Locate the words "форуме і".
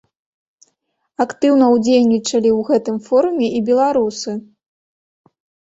3.11-3.65